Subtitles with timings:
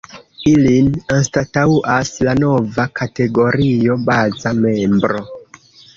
[0.51, 5.23] Ilin anstataŭas la nova kategorio ”baza membro”.